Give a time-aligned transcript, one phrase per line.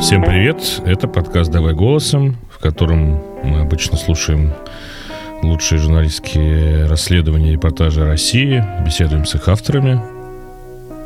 [0.00, 0.80] Всем привет!
[0.86, 4.54] Это подкаст «Давай голосом», в котором мы обычно слушаем
[5.42, 10.00] лучшие журналистские расследования и репортажи России, беседуем с их авторами.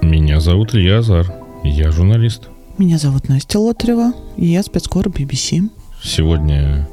[0.01, 1.27] Меня зовут Илья Азар,
[1.65, 2.49] я журналист.
[2.79, 5.69] Меня зовут Настя Лотарева, и я спецкор BBC.
[6.01, 6.89] Сегодня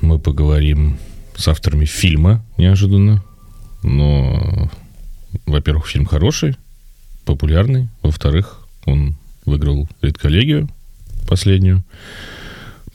[0.00, 0.98] мы поговорим
[1.36, 3.24] с авторами фильма, неожиданно.
[3.82, 4.70] Но,
[5.44, 6.56] во-первых, фильм хороший,
[7.24, 7.88] популярный.
[8.02, 9.16] Во-вторых, он
[9.48, 10.68] выиграл редколлегию
[11.28, 11.84] последнюю.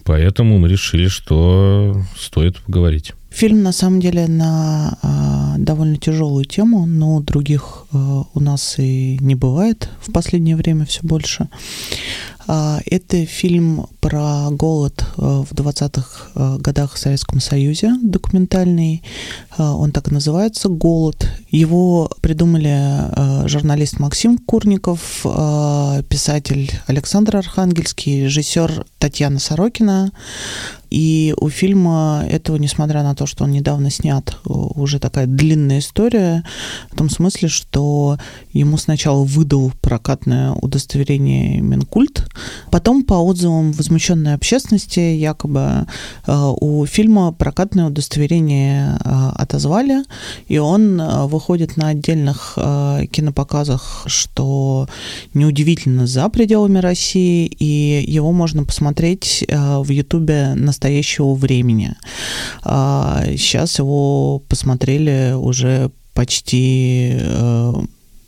[0.04, 3.14] Поэтому мы решили, что стоит поговорить.
[3.34, 7.98] Фильм, на самом деле, на э, довольно тяжелую тему, но других э,
[8.32, 11.50] у нас и не бывает в последнее время все больше.
[12.48, 19.02] Э, это фильм про голод э, в 20-х э, годах в Советском Союзе, документальный.
[19.58, 21.28] Э, он так и называется «Голод».
[21.50, 25.24] Его придумали журналист Максим Курников,
[26.10, 30.12] писатель Александр Архангельский, режиссер Татьяна Сорокина.
[30.94, 36.44] И у фильма этого, несмотря на то, что он недавно снят, уже такая длинная история,
[36.92, 38.20] в том смысле, что
[38.52, 42.30] ему сначала выдал прокатное удостоверение Минкульт,
[42.70, 45.88] потом по отзывам возмущенной общественности якобы
[46.28, 50.04] у фильма прокатное удостоверение отозвали,
[50.48, 52.54] и он выходит на отдельных
[53.12, 54.88] кинопоказах, что
[55.34, 61.96] неудивительно за пределами России, и его можно посмотреть в Ютубе на настоящего времени.
[63.38, 67.74] Сейчас а, его посмотрели уже почти э,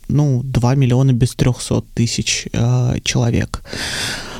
[0.08, 3.62] ну, 2 миллиона без 300 тысяч э, человек.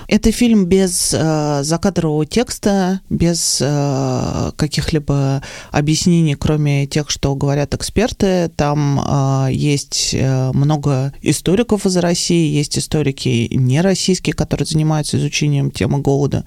[0.08, 8.50] Это фильм без э, закадрового текста, без э, каких-либо объяснений, кроме тех, что говорят эксперты.
[8.56, 15.70] Там э, есть э, много историков из России, есть историки не российские, которые занимаются изучением
[15.70, 16.44] темы голода.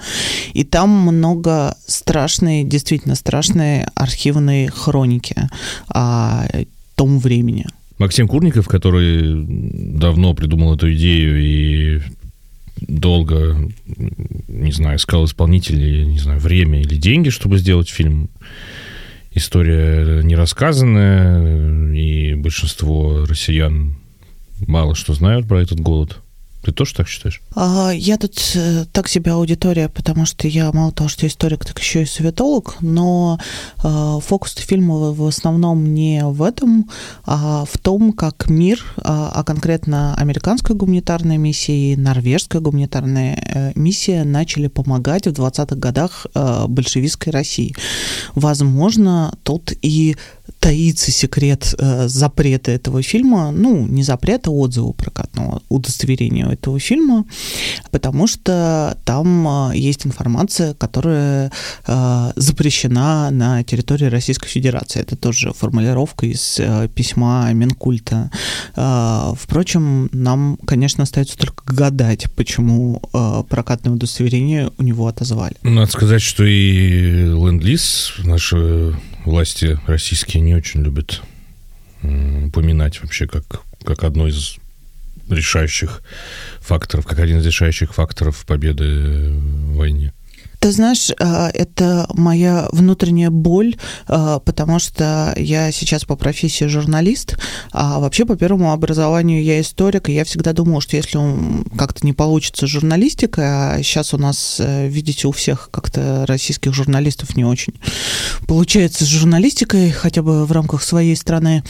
[0.53, 5.35] И там много страшной, действительно страшной архивной хроники
[5.89, 6.47] о
[6.95, 7.65] том времени.
[7.97, 9.45] Максим Курников, который
[9.97, 12.01] давно придумал эту идею и
[12.87, 13.69] долго,
[14.47, 18.29] не знаю, искал исполнителей, не знаю, время или деньги, чтобы сделать фильм.
[19.31, 23.95] История не рассказанная, и большинство россиян
[24.67, 26.19] мало что знают про этот голод.
[26.61, 27.41] Ты тоже так считаешь?
[27.55, 31.79] А, я тут э, так себе аудитория, потому что я мало того, что историк, так
[31.79, 33.39] еще и советолог, но
[33.81, 36.89] э, фокус фильма в основном не в этом,
[37.25, 43.71] а в том, как мир, а, а конкретно американская гуманитарная миссия и норвежская гуманитарная э,
[43.75, 47.73] миссия начали помогать в 20-х годах э, большевистской России.
[48.35, 50.17] Возможно, тут и
[50.59, 57.25] таится секрет э, запрета этого фильма, ну, не запрета, а отзыва прокатного удостоверения этого фильма,
[57.91, 61.51] потому что там э, есть информация, которая
[61.87, 64.99] э, запрещена на территории Российской Федерации.
[64.99, 68.29] Это тоже формулировка из э, письма Минкульта.
[68.75, 75.55] Э, впрочем, нам, конечно, остается только гадать, почему э, прокатное удостоверение у него отозвали.
[75.63, 81.21] Надо сказать, что и ленд-лиз наши власти российские не очень любят
[82.01, 83.43] упоминать вообще как,
[83.83, 84.57] как одно из
[85.29, 86.01] решающих
[86.59, 90.13] факторов, как один из решающих факторов победы в войне.
[90.59, 93.77] Ты знаешь, а, это моя внутренняя боль,
[94.07, 97.37] а, потому что я сейчас по профессии журналист,
[97.71, 101.17] а вообще по первому образованию я историк, и я всегда думала, что если
[101.77, 107.37] как-то не получится журналистика, а сейчас у нас, э, видите, у всех как-то российских журналистов
[107.37, 107.73] не очень
[108.45, 111.63] получается с журналистикой, хотя бы в рамках своей страны,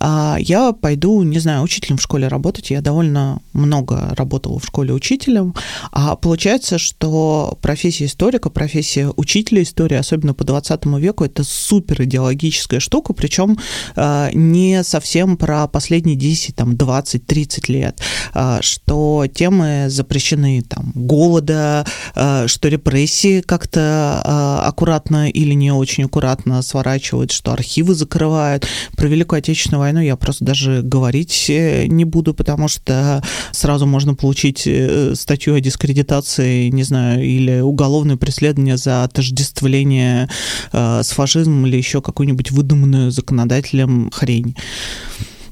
[0.00, 2.70] я пойду, не знаю, учителем в школе работать.
[2.70, 5.54] Я довольно много работала в школе учителем,
[5.92, 12.04] а получается, что профессия историка историка, профессия учителя истории, особенно по 20 веку, это супер
[12.04, 13.58] идеологическая штука, причем
[13.96, 18.00] э, не совсем про последние 10, там, 20, 30 лет,
[18.34, 21.84] э, что темы запрещены, там, голода,
[22.14, 28.66] э, что репрессии как-то аккуратно или не очень аккуратно сворачивают, что архивы закрывают.
[28.96, 33.22] Про Великую Отечественную войну я просто даже говорить не буду, потому что
[33.52, 34.66] сразу можно получить
[35.14, 40.28] статью о дискредитации, не знаю, или уголовный уголовное преследование за отождествление
[40.72, 44.54] э, с фашизмом или еще какую-нибудь выдуманную законодателем хрень.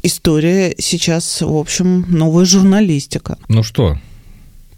[0.02, 3.36] История сейчас, в общем, новая журналистика.
[3.48, 3.98] Ну что,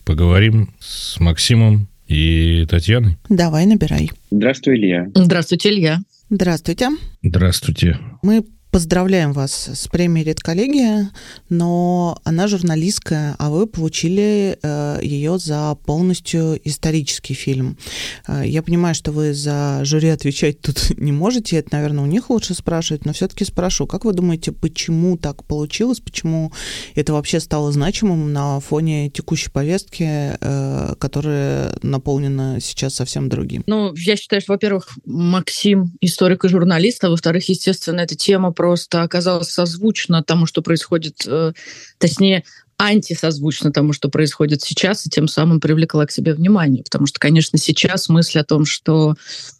[0.04, 3.16] поговорим с Максимом и Татьяной?
[3.28, 4.10] Давай, набирай.
[4.30, 5.08] Здравствуй, Илья.
[5.14, 6.00] Здравствуйте, Илья.
[6.30, 6.88] Здравствуйте.
[7.22, 7.98] Здравствуйте.
[8.22, 11.12] Мы Поздравляем вас с премией «Редколлегия»,
[11.48, 17.78] но она журналистская, а вы получили э, ее за полностью исторический фильм.
[18.26, 22.30] Э, я понимаю, что вы за жюри отвечать тут не можете, это, наверное, у них
[22.30, 26.52] лучше спрашивать, но все-таки спрошу, как вы думаете, почему так получилось, почему
[26.96, 33.62] это вообще стало значимым на фоне текущей повестки, э, которая наполнена сейчас совсем другим?
[33.68, 39.02] Ну, я считаю, что, во-первых, Максим историк и журналист, а во-вторых, естественно, эта тема просто
[39.02, 41.52] оказалась созвучна тому, что происходит, э,
[41.98, 42.44] точнее,
[42.78, 46.82] антисозвучно тому, что происходит сейчас, и тем самым привлекла к себе внимание.
[46.82, 49.14] Потому что, конечно, сейчас мысль о том, что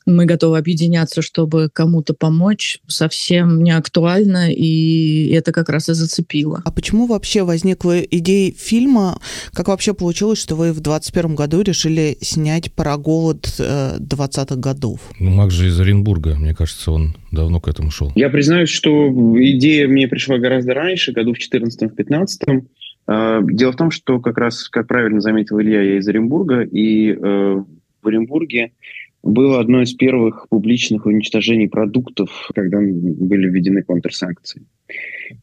[0.06, 6.62] мы готовы объединяться, чтобы кому-то помочь, совсем не актуальна, и это как раз и зацепило.
[6.64, 9.18] А почему вообще возникла идея фильма?
[9.52, 15.00] Как вообще получилось, что вы в 21 году решили снять про голод 20-х годов?
[15.18, 18.12] Ну, Мак же из Оренбурга, мне кажется, он давно к этому шел.
[18.14, 19.08] Я признаюсь, что
[19.38, 22.66] идея мне пришла гораздо раньше, году в 14-15.
[23.06, 27.12] А, дело в том, что как раз, как правильно заметил Илья, я из Оренбурга, и
[27.12, 27.16] э,
[28.02, 28.72] в Оренбурге
[29.22, 34.66] было одно из первых публичных уничтожений продуктов, когда были введены контрсанкции.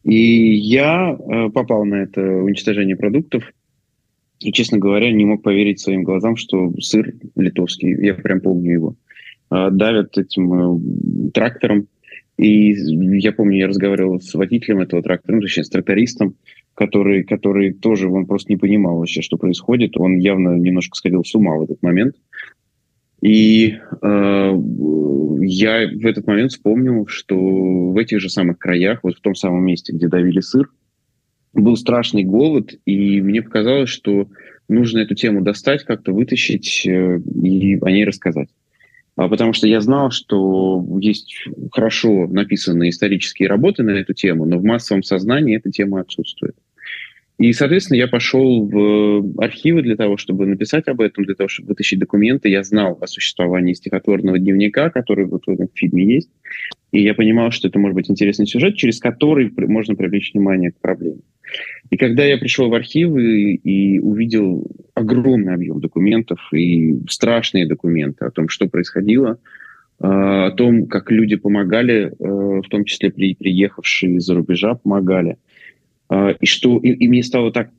[0.04, 3.52] И я э, попал на это уничтожение продуктов,
[4.40, 8.96] и, честно говоря, не мог поверить своим глазам, что сыр литовский, я прям помню его,
[9.50, 11.86] э, давят этим трактором.
[12.42, 12.74] И
[13.20, 16.34] я помню, я разговаривал с водителем этого трактора, ну, точнее, с трактористом,
[16.74, 19.96] который, который тоже, он просто не понимал вообще, что происходит.
[19.96, 22.16] Он явно немножко сходил с ума в этот момент.
[23.20, 29.20] И э, я в этот момент вспомнил, что в этих же самых краях, вот в
[29.20, 30.68] том самом месте, где давили сыр,
[31.52, 34.26] был страшный голод, и мне показалось, что
[34.68, 38.48] нужно эту тему достать, как-то вытащить э, и о ней рассказать.
[39.16, 44.58] А потому что я знал, что есть хорошо написанные исторические работы на эту тему, но
[44.58, 46.56] в массовом сознании эта тема отсутствует.
[47.38, 51.70] И, соответственно, я пошел в архивы для того, чтобы написать об этом, для того, чтобы
[51.70, 52.48] вытащить документы.
[52.48, 56.30] Я знал о существовании стихотворного дневника, который вот в этом фильме есть.
[56.92, 60.80] И я понимал, что это может быть интересный сюжет, через который можно привлечь внимание к
[60.80, 61.20] проблеме.
[61.90, 68.30] И когда я пришел в архивы и увидел огромный объем документов и страшные документы о
[68.30, 69.38] том, что происходило,
[70.00, 75.36] э, о том, как люди помогали, э, в том числе при, приехавшие из-за рубежа помогали–
[76.12, 77.70] а, и что и, и мне стало так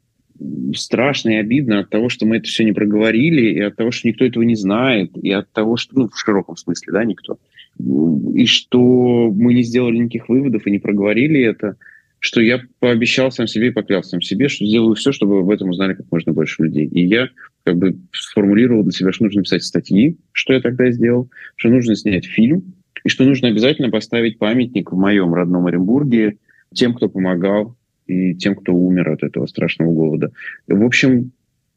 [0.74, 4.08] страшно и обидно от того, что мы это все не проговорили, и от того, что
[4.08, 7.38] никто этого не знает, и от того, что, ну, в широком смысле, да, никто,
[7.80, 11.78] и что мы не сделали никаких выводов и не проговорили это,
[12.20, 15.70] что я пообещал сам себе и поклялся сам себе, что сделаю все, чтобы об этом
[15.70, 16.86] узнали как можно больше людей.
[16.86, 17.28] И я
[17.64, 21.96] как бы сформулировал для себя, что нужно писать статьи, что я тогда сделал, что нужно
[21.96, 26.38] снять фильм, и что нужно обязательно поставить памятник в моем родном Оренбурге
[26.74, 27.76] тем, кто помогал
[28.08, 30.32] и тем, кто умер от этого страшного голода.
[30.68, 31.32] В общем,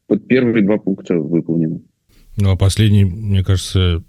[0.07, 1.81] вот первые два пункта выполнены.
[2.37, 4.03] Ну, а последний, мне кажется,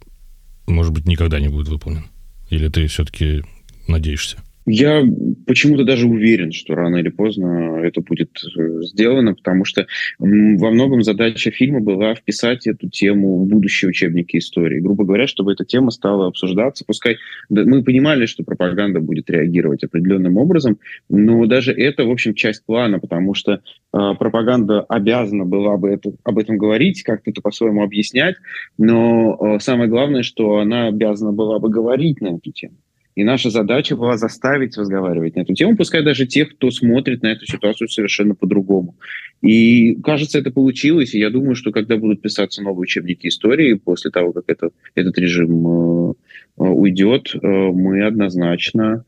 [0.69, 2.07] может быть, никогда не будет выполнен.
[2.51, 3.43] Или ты все-таки
[3.87, 4.43] надеешься?
[4.71, 5.03] Я
[5.47, 9.87] почему-то даже уверен, что рано или поздно это будет э, сделано, потому что
[10.19, 14.81] во многом задача фильма была вписать эту тему в будущие учебники истории.
[14.81, 16.85] Грубо говоря, чтобы эта тема стала обсуждаться.
[16.87, 17.17] Пускай
[17.49, 20.79] мы понимали, что пропаганда будет реагировать определенным образом,
[21.09, 23.61] но даже это, в общем, часть плана, потому что э,
[24.19, 28.37] пропаганда обязана была бы это, об этом говорить, как-то это по-своему объяснять,
[28.77, 32.77] но э, самое главное, что она обязана была бы говорить на эту тему.
[33.19, 37.33] И наша задача была заставить разговаривать на эту тему, пускай даже тех, кто смотрит на
[37.33, 38.95] эту ситуацию совершенно по-другому.
[39.41, 41.15] И, кажется, это получилось.
[41.15, 45.19] И я думаю, что когда будут писаться новые учебники истории, после того, как это, этот
[45.19, 46.13] режим э,
[46.59, 49.05] э уйдет, э, мы однозначно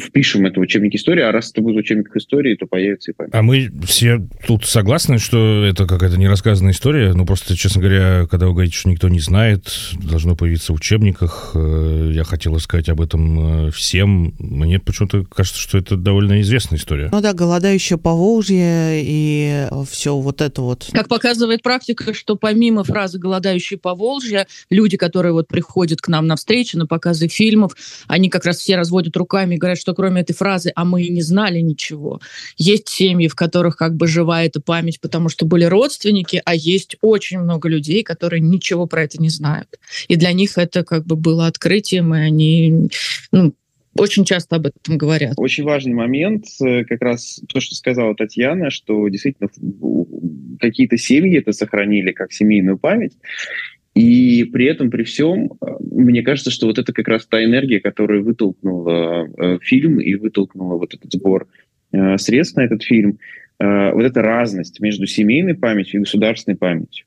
[0.00, 3.14] впишем это в учебник истории, а раз это будет в учебниках истории, то появится и
[3.14, 3.34] память.
[3.34, 7.12] А мы все тут согласны, что это какая-то нерассказанная история?
[7.14, 11.52] Ну, просто, честно говоря, когда вы говорите, что никто не знает, должно появиться в учебниках.
[11.54, 14.34] Э, я хотел сказать об этом э, всем.
[14.38, 17.08] Мне почему-то кажется, что это довольно известная история.
[17.10, 20.88] Ну да, голодающее Поволжье и все вот это вот.
[20.92, 26.36] Как показывает практика, что помимо фразы «голодающие Поволжье», люди, которые вот приходят к нам на
[26.36, 27.72] встречи, на показы фильмов,
[28.06, 31.22] они как раз все разводят руками говорят, что кроме этой фразы «а мы и не
[31.22, 32.20] знали ничего».
[32.56, 36.96] Есть семьи, в которых как бы жива эта память, потому что были родственники, а есть
[37.00, 39.68] очень много людей, которые ничего про это не знают.
[40.08, 42.88] И для них это как бы было открытием, и они
[43.32, 43.54] ну,
[43.96, 45.34] очень часто об этом говорят.
[45.36, 49.48] Очень важный момент, э, как раз то, что сказала Татьяна, что действительно
[50.60, 53.12] какие-то семьи это сохранили как семейную память,
[53.94, 57.80] И при этом, при всем, э, мне кажется, что вот это как раз та энергия,
[57.80, 61.46] которая вытолкнула э, фильм и вытолкнула вот этот сбор
[61.92, 63.18] э, средств на этот фильм,
[63.56, 67.06] вот эта разность между семейной памятью и государственной памятью.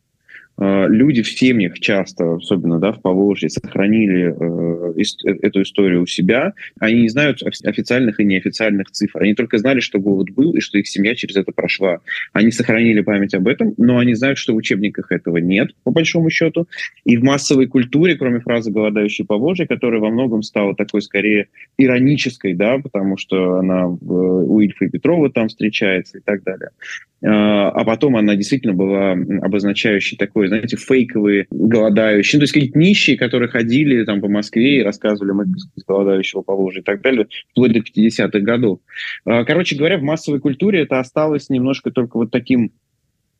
[0.60, 6.06] Э, люди в семьях часто, особенно да, в Поволжье, сохранили э, э, эту историю у
[6.08, 6.54] себя.
[6.80, 9.22] Они не знают официальных и неофициальных цифр.
[9.22, 12.00] Они только знали, что голод был и что их семья через это прошла.
[12.34, 16.30] Они сохранили память об этом, но они знают, что в учебниках этого нет, по большому
[16.32, 16.68] счету.
[17.06, 22.56] И в массовой культуре, кроме фразы «голодающий Поволжье», которая во многом стала такой скорее иронической,
[22.56, 26.70] да, потому что она у Ильфа и Петрова там встречается и так далее.
[27.24, 30.18] А, а потом она действительно была обозначающей
[30.48, 34.84] такой, знаете, фейковые голодающие, ну, то есть какие-то нищие, которые ходили там по Москве и
[34.84, 38.80] рассказывали мы без голодающего Поволжья и так далее, вплоть до 50-х годов.
[39.26, 42.72] А, короче говоря, в массовой культуре это осталось немножко только вот таким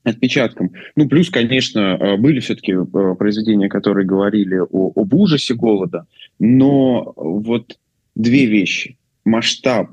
[0.04, 0.72] отпечатком.
[0.96, 2.74] Ну, плюс, конечно, а, были все-таки
[3.18, 6.06] произведения, которые говорили о, об ужасе голода,
[6.40, 7.78] но вот
[8.16, 8.98] две вещи.
[9.26, 9.92] Масштаб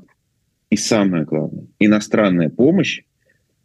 [0.69, 3.01] и самое главное, иностранная помощь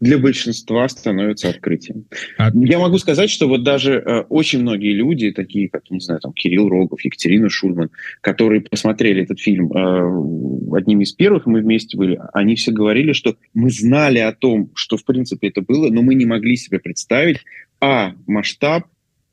[0.01, 2.07] для большинства становится открытием.
[2.39, 2.51] А...
[2.55, 6.33] Я могу сказать, что вот даже э, очень многие люди, такие как, не знаю, там
[6.33, 7.91] Кирилл Рогов, Екатерина Шульман,
[8.23, 13.37] которые посмотрели этот фильм э, одним из первых, мы вместе были, они все говорили, что
[13.53, 17.39] мы знали о том, что в принципе это было, но мы не могли себе представить,
[17.81, 18.85] а, масштаб,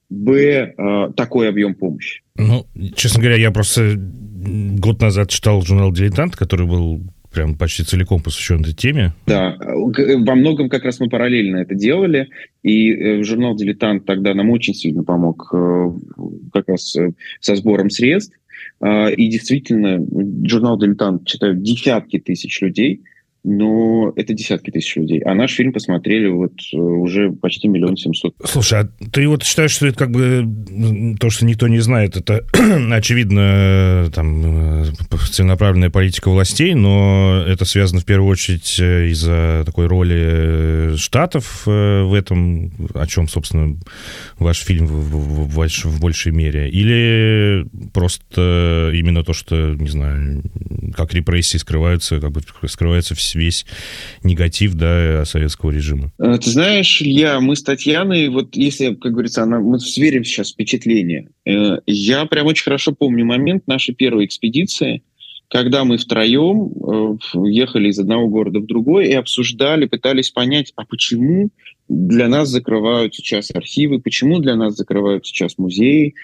[0.09, 2.21] б, э, такой объем помощи.
[2.35, 7.01] Ну, честно говоря, я просто год назад читал журнал «Дилетант», который был
[7.37, 9.13] прям почти целиком посвящен этой теме.
[9.27, 12.29] Да, во многом как раз мы параллельно это делали,
[12.63, 15.91] и э, журнал «Дилетант» тогда нам очень сильно помог э,
[16.51, 18.35] как раз э, со сбором средств.
[18.79, 20.03] А, и действительно,
[20.47, 23.03] журнал «Дилетант» читают десятки тысяч людей–
[23.49, 25.21] но это десятки тысяч людей.
[25.21, 28.35] А наш фильм посмотрели вот э, уже почти миллион семьсот.
[28.43, 32.45] Слушай, а ты вот считаешь, что это как бы то, что никто не знает, это
[32.91, 34.85] очевидно там э,
[35.31, 42.13] целенаправленная политика властей, но это связано в первую очередь э, из-за такой роли штатов в
[42.17, 43.77] этом, о чем, собственно,
[44.39, 50.43] ваш фильм в, в, в, в большей мере, или просто именно то, что, не знаю,
[50.97, 53.65] как репрессии скрываются, как бы скрываются все весь
[54.23, 56.11] негатив да, советского режима?
[56.19, 60.51] Э, ты знаешь, Илья, мы с Татьяной, вот если, как говорится, она, мы сверим сейчас
[60.51, 61.29] впечатление.
[61.45, 65.03] Э, я прям очень хорошо помню момент нашей первой экспедиции,
[65.49, 66.71] когда мы втроем
[67.33, 71.49] э, ехали из одного города в другой и обсуждали, пытались понять, а почему
[71.87, 76.15] для нас закрывают сейчас архивы, почему для нас закрывают сейчас музеи.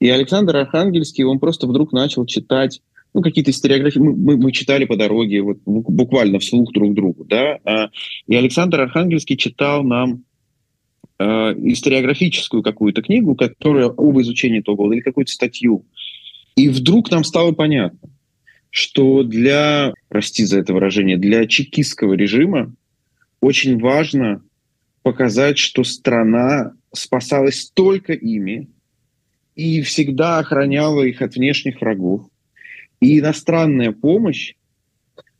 [0.00, 2.80] И Александр Архангельский, он просто вдруг начал читать
[3.14, 7.58] ну, какие-то историографии, мы, мы, мы читали по дороге, вот, буквально вслух друг другу, да,
[7.64, 7.90] а,
[8.26, 10.24] и Александр Архангельский читал нам
[11.18, 15.84] э, историографическую какую-то книгу, которая об изучении того года, или какую-то статью.
[16.56, 18.10] И вдруг нам стало понятно,
[18.70, 22.74] что для, прости за это выражение, для чекистского режима
[23.40, 24.42] очень важно
[25.02, 28.68] показать, что страна спасалась только ими
[29.54, 32.26] и всегда охраняла их от внешних врагов
[33.02, 34.54] и иностранная помощь,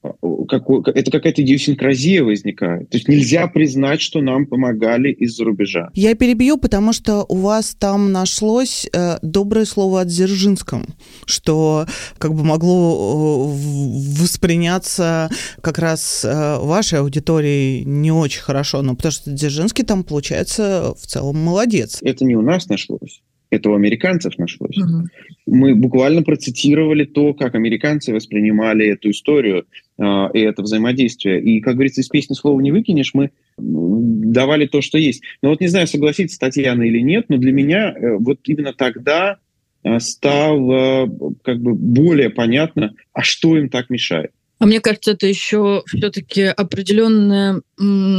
[0.02, 2.90] это какая-то идиосинкразия возникает.
[2.90, 5.90] То есть нельзя признать, что нам помогали из-за рубежа.
[5.94, 10.86] Я перебью, потому что у вас там нашлось э, доброе слово о Дзержинском,
[11.24, 11.86] что
[12.18, 19.12] как бы могло э, восприняться как раз э, вашей аудиторией не очень хорошо, но потому
[19.12, 22.00] что Дзержинский там, получается, в целом молодец.
[22.02, 24.78] Это не у нас нашлось это у американцев нашлось.
[24.78, 25.06] Угу.
[25.46, 29.66] Мы буквально процитировали то, как американцы воспринимали эту историю
[29.98, 31.42] э, и это взаимодействие.
[31.42, 35.22] И, как говорится, из песни слова не выкинешь, мы давали то, что есть.
[35.42, 39.36] Но вот не знаю, согласится Татьяна или нет, но для меня э, вот именно тогда
[39.84, 41.10] э, стало
[41.44, 44.30] как бы более понятно, а что им так мешает.
[44.60, 47.60] А мне кажется, это еще все-таки определенное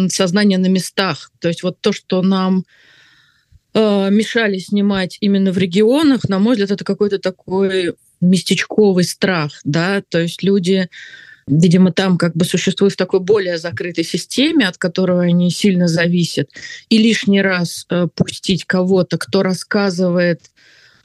[0.09, 1.31] сознание на местах.
[1.39, 2.63] То есть вот то, что нам э,
[3.75, 10.19] мешали снимать именно в регионах, на мой взгляд, это какой-то такой местечковый страх, да, то
[10.19, 10.89] есть люди,
[11.47, 16.49] видимо, там как бы существуют в такой более закрытой системе, от которой они сильно зависят,
[16.89, 20.41] и лишний раз э, пустить кого-то, кто рассказывает,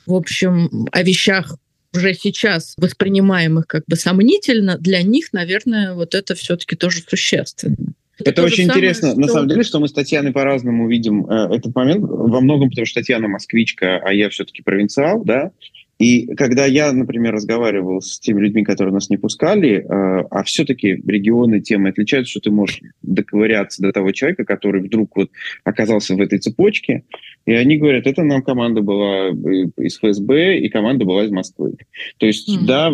[0.07, 1.57] в общем, о вещах
[1.95, 7.95] уже сейчас воспринимаемых как бы сомнительно, для них, наверное, вот это все-таки тоже существенно.
[8.25, 9.21] Это, очень интересно, что...
[9.21, 12.03] на самом деле, что мы с Татьяной по-разному видим э, этот момент.
[12.03, 15.53] Во многом потому, что Татьяна москвичка, а я все-таки провинциал, да.
[15.99, 19.85] И когда я, например, разговаривал с теми людьми, которые нас не пускали, э,
[20.31, 25.31] а все-таки регионы темы отличаются, что ты можешь доковыряться до того человека, который вдруг вот
[25.65, 27.03] оказался в этой цепочке,
[27.47, 31.75] и они говорят, это нам команда была из ФСБ, и команда была из Москвы.
[32.19, 32.67] То есть, mm-hmm.
[32.67, 32.93] да,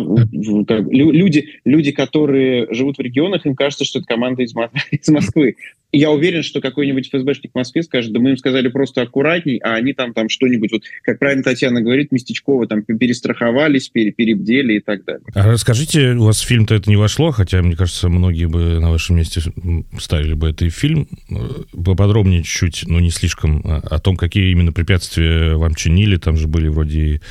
[0.65, 4.53] как, люди, люди, которые живут в регионах, им кажется, что это команда из,
[4.91, 5.57] из Москвы
[5.97, 9.75] я уверен, что какой-нибудь ФСБшник в Москве скажет, да мы им сказали просто аккуратней, а
[9.75, 14.79] они там, там что-нибудь, вот, как правильно Татьяна говорит, местечково там перестраховались, пере, перебдели и
[14.79, 15.23] так далее.
[15.33, 19.17] А расскажите, у вас фильм-то это не вошло, хотя, мне кажется, многие бы на вашем
[19.17, 19.41] месте
[19.99, 21.07] ставили бы это и фильм.
[21.71, 26.17] Поподробнее чуть-чуть, но не слишком, о том, какие именно препятствия вам чинили.
[26.17, 27.21] Там же были вроде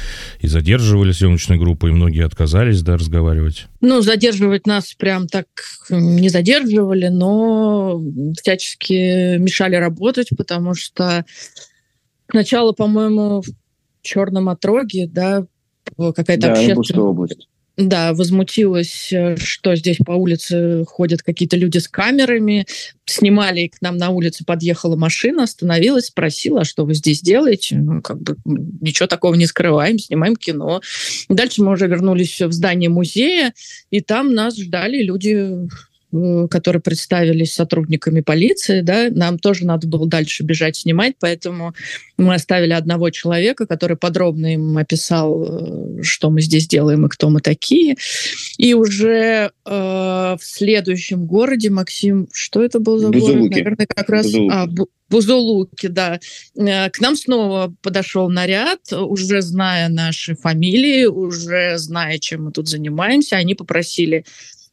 [0.41, 3.67] и задерживали съемочной группы, и многие отказались, да, разговаривать.
[3.87, 5.47] Ну, задерживать нас прям так
[5.91, 8.03] не задерживали, но
[8.41, 11.27] всячески мешали работать, потому что
[12.31, 13.47] сначала, по-моему, в
[14.01, 15.45] Черном отроге, да,
[15.99, 17.05] какая-то да, общественная...
[17.05, 17.49] область.
[17.77, 22.67] Да, возмутилась, э, что здесь по улице ходят какие-то люди с камерами.
[23.05, 27.77] Снимали, к нам на улице подъехала машина, остановилась, спросила, а что вы здесь делаете?
[27.77, 30.83] Ну, как бы ничего такого не скрываем, снимаем кино.
[31.29, 33.53] Дальше мы уже вернулись в здание музея,
[33.91, 35.69] и там нас ждали люди
[36.51, 41.75] которые представились сотрудниками полиции, да, нам тоже надо было дальше бежать снимать, поэтому
[42.17, 47.31] мы оставили одного человека, который подробно им описал, э, что мы здесь делаем и кто
[47.31, 47.97] мы такие.
[48.59, 53.35] И уже э, в следующем городе, Максим, что это был за Бузулуки.
[53.37, 53.51] город?
[53.51, 54.27] Наверное, как раз...
[54.27, 54.53] Бузулуки.
[54.53, 54.67] А,
[55.11, 56.19] Бузулуки, да.
[56.57, 62.69] Э, к нам снова подошел наряд, уже зная наши фамилии, уже зная, чем мы тут
[62.69, 63.37] занимаемся.
[63.37, 64.25] Они попросили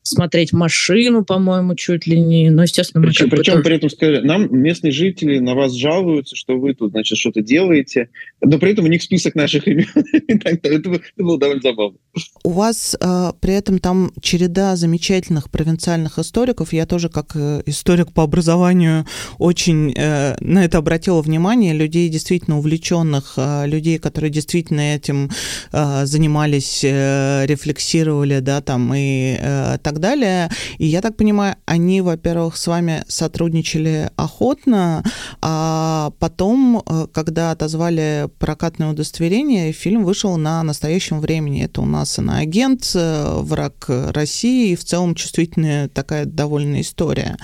[0.03, 2.49] смотреть машину, по-моему, чуть ли не.
[2.49, 3.63] Но, естественно, мы причем, причем тоже...
[3.63, 8.09] при этом сказали, нам местные жители на вас жалуются, что вы тут, значит, что-то делаете,
[8.41, 9.85] но при этом у них список наших имен.
[10.27, 11.97] это, было довольно забавно.
[12.43, 16.73] У вас э, при этом там череда замечательных провинциальных историков.
[16.73, 19.05] Я тоже, как э, историк по образованию,
[19.37, 21.73] очень э, на это обратила внимание.
[21.73, 25.29] Людей действительно увлеченных, э, людей, которые действительно этим
[25.71, 30.49] занимались, рефлексировали, да, там и э, так далее.
[30.77, 35.03] И я так понимаю, они, во-первых, с вами сотрудничали охотно,
[35.41, 41.65] а потом, э, когда отозвали прокатное удостоверение, фильм вышел на настоящем времени.
[41.65, 47.37] Это у нас иноагент, э, враг России, и в целом чувствительная такая довольно история.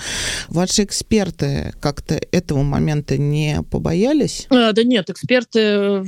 [0.48, 4.46] Ваши эксперты как-то этого момента не побоялись?
[4.50, 6.00] А, да нет, эксперты,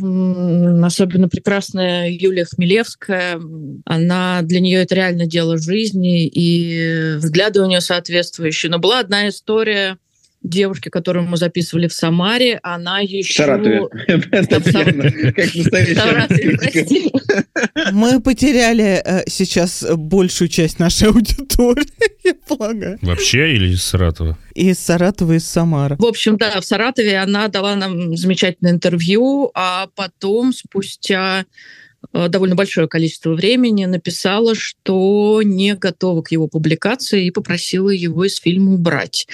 [0.84, 3.40] особенно прекрасная Юлия Хмелевская,
[3.84, 8.70] она для нее это реально дело жизни, и взгляды у нее соответствующие.
[8.70, 9.98] Но была одна история
[10.42, 13.32] девушки, которую мы записывали в Самаре, она еще...
[13.32, 13.88] В Саратове.
[17.92, 21.86] Мы потеряли э, сейчас большую часть нашей аудитории,
[22.24, 22.98] я полагаю.
[23.02, 24.38] Вообще или из Саратова?
[24.54, 25.96] Из Саратова, из Самары.
[25.98, 31.44] В общем, да, в Саратове она дала нам замечательное интервью, а потом, спустя
[32.12, 38.36] довольно большое количество времени, написала, что не готова к его публикации и попросила его из
[38.36, 39.26] фильма убрать.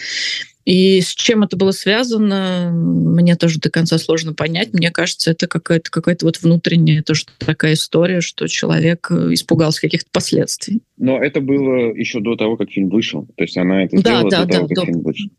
[0.66, 4.72] И с чем это было связано, мне тоже до конца сложно понять.
[4.72, 10.10] Мне кажется, это какая-то какая вот внутренняя тоже такая история, что человек э, испугался каких-то
[10.10, 10.80] последствий.
[10.98, 13.28] Но это было еще до того, как фильм вышел.
[13.36, 14.90] То есть она это сделала да, до да, того, да, как да.
[14.90, 15.30] фильм вышел.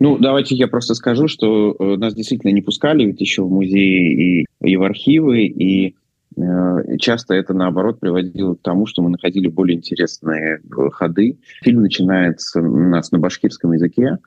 [0.00, 4.42] Ну, давайте я просто скажу, что э, нас действительно не пускали ведь еще в музеи
[4.42, 5.94] и, и в архивы, и
[6.36, 11.38] Э, часто это, наоборот, приводило к тому, что мы находили более интересные э, ходы.
[11.62, 14.18] Фильм начинается у нас на башкирском языке,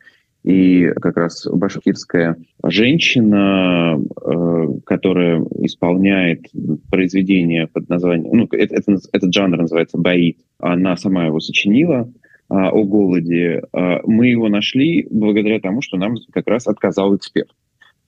[0.43, 6.45] и как раз башкирская женщина, э, которая исполняет
[6.89, 12.11] произведение под названием, ну, это, это, этот жанр называется баит, она сама его сочинила,
[12.49, 13.61] о голоде.
[14.05, 17.49] Мы его нашли благодаря тому, что нам как раз отказал эксперт.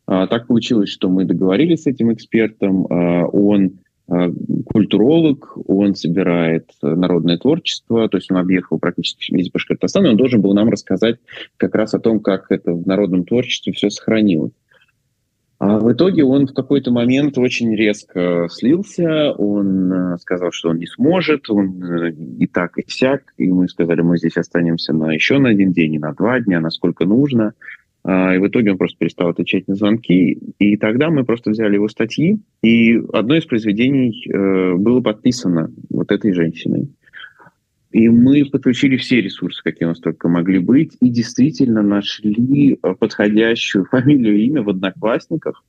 [0.05, 3.79] Так получилось, что мы договорились с этим экспертом, он
[4.65, 10.41] культуролог, он собирает народное творчество, то есть он объехал практически весь Башкортостан, и он должен
[10.41, 11.17] был нам рассказать
[11.57, 14.53] как раз о том, как это в народном творчестве все сохранилось.
[15.59, 20.77] А в итоге он в какой-то момент очень резко слился, он э, сказал, что он
[20.77, 25.11] не сможет, он э, и так, и сяк, и мы сказали, мы здесь останемся на
[25.11, 27.55] еще на один день, и на два дня, насколько нужно.
[28.11, 30.39] А, и в итоге он просто перестал отвечать на звонки.
[30.57, 36.11] И тогда мы просто взяли его статьи, и одно из произведений э, было подписано вот
[36.11, 36.89] этой женщиной.
[37.91, 43.85] И мы подключили все ресурсы, какие у нас только могли быть, и действительно нашли подходящую
[43.91, 45.63] фамилию и имя в Одноклассниках.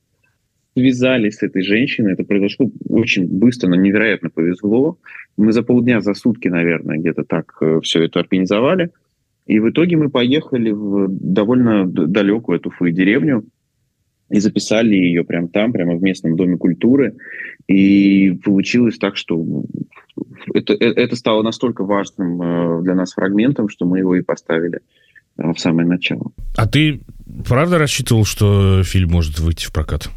[0.75, 2.13] связались с этой женщиной.
[2.13, 4.97] Это произошло очень быстро, но невероятно повезло.
[5.37, 8.89] Мы за полдня, за сутки, наверное, где-то так э, все это организовали.
[9.45, 13.43] И в итоге мы поехали в довольно далекую эту Уфы деревню
[14.29, 17.15] и записали ее прямо там, прямо в местном доме культуры.
[17.67, 19.65] И получилось так, что
[20.53, 24.79] это, э, это стало настолько важным э, для нас фрагментом, что мы его и поставили
[25.37, 26.31] в самое начало.
[26.55, 27.01] А ты
[27.47, 30.09] правда рассчитывал, что фильм может выйти в прокат?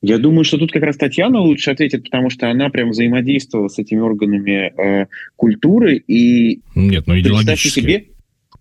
[0.00, 3.78] Я думаю, что тут как раз Татьяна лучше ответит, потому что она прям взаимодействовала с
[3.78, 6.60] этими органами э, культуры и...
[6.74, 7.80] Нет, ну идеологически.
[7.80, 8.06] себе,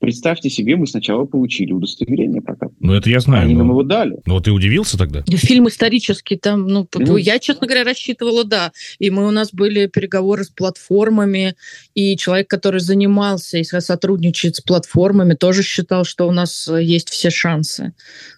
[0.02, 2.74] Представьте себе, мы сначала получили удостоверение проката.
[2.80, 3.44] Ну, это я знаю.
[3.44, 3.60] Они но...
[3.60, 4.18] нам его дали.
[4.26, 5.24] Ну, вот ты удивился тогда?
[5.28, 8.72] Фильм исторический, там, ну, ну, я, честно говоря, рассчитывала, да.
[8.98, 11.56] И мы, у нас были переговоры с платформами,
[11.94, 17.10] и человек, который занимался и сотрудничает с платформами, тоже считал, что у нас э, есть
[17.10, 17.94] все шансы.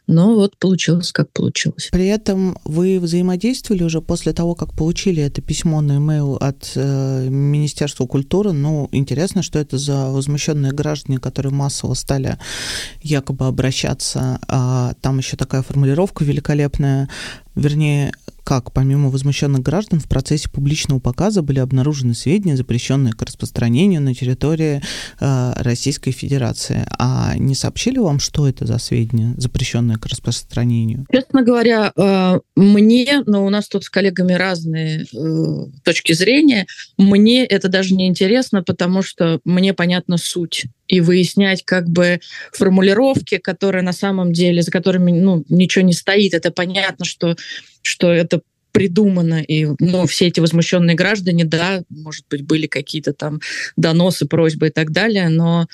[0.06, 1.88] Но вот получилось, как получилось.
[1.94, 7.28] При этом вы взаимодействовали уже после того, как получили это письмо на e от э,
[7.30, 8.52] Министерства культуры.
[8.52, 12.38] Ну, интересно, что это за возмущенные граждане, которые массово стали
[13.02, 14.40] якобы обращаться.
[14.48, 17.10] А там еще такая формулировка великолепная.
[17.56, 18.12] Вернее,
[18.44, 24.14] как помимо возмущенных граждан в процессе публичного показа были обнаружены сведения, запрещенные к распространению на
[24.14, 24.82] территории
[25.20, 26.86] э, Российской Федерации.
[27.00, 31.06] А не сообщили вам, что это за сведения, запрещенные к распространению?
[31.12, 36.66] Честно говоря, э, мне, но у нас тут с коллегами разные э, точки зрения,
[36.98, 42.20] мне это даже не интересно, потому что мне понятна суть и выяснять как бы
[42.52, 46.34] формулировки, которые на самом деле, за которыми ну, ничего не стоит.
[46.34, 47.36] Это понятно, что
[47.82, 53.40] что это придумано, и ну, все эти возмущенные граждане, да, может быть, были какие-то там
[53.78, 55.68] доносы, просьбы и так далее, но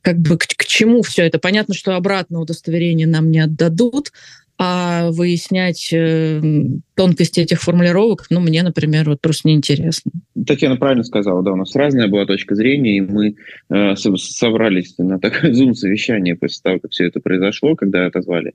[0.00, 1.38] как бы к, к чему все это?
[1.38, 4.12] Понятно, что обратно удостоверение нам не отдадут,
[4.58, 6.40] а выяснять э,
[6.94, 10.10] тонкости этих формулировок, ну, мне, например, вот просто неинтересно.
[10.46, 13.36] Татьяна правильно сказала, да, у нас разная была точка зрения, и мы
[13.68, 18.54] э, собрались на такое зум-совещание после того, как все это произошло, когда отозвали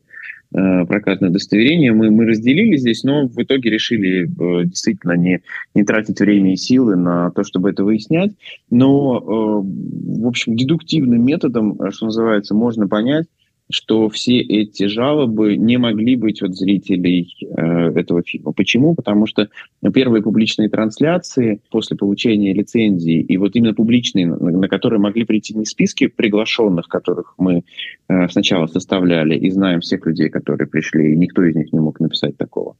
[0.51, 1.93] прокатное удостоверение.
[1.93, 5.41] Мы, мы разделили здесь, но в итоге решили э, действительно не,
[5.73, 8.31] не тратить время и силы на то, чтобы это выяснять.
[8.69, 13.27] Но, э, в общем, дедуктивным методом, что называется, можно понять,
[13.71, 18.51] что все эти жалобы не могли быть от зрителей э, этого фильма.
[18.53, 18.95] Почему?
[18.95, 19.49] Потому что
[19.93, 25.55] первые публичные трансляции после получения лицензии, и вот именно публичные, на, на которые могли прийти
[25.55, 27.63] не списки приглашенных, которых мы
[28.07, 31.99] э, сначала составляли, и знаем всех людей, которые пришли, и никто из них не мог
[31.99, 32.75] написать такого,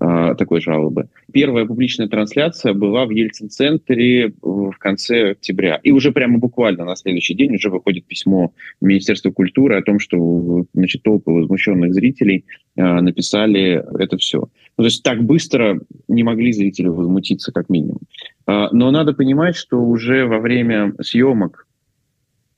[0.00, 1.08] э, такой жалобы.
[1.32, 5.80] Первая публичная трансляция была в Ельцин-центре в конце октября.
[5.82, 10.16] И уже прямо буквально на следующий день уже выходит письмо Министерства культуры о том, что
[10.74, 12.44] значит, толпы возмущенных зрителей
[12.76, 14.38] э, написали это все.
[14.38, 17.98] Ну, то есть так быстро не могли зрители возмутиться, как минимум.
[18.46, 21.66] Э, но надо понимать, что уже во время съемок